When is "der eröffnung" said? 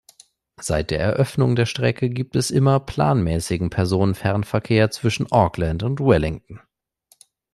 0.89-1.55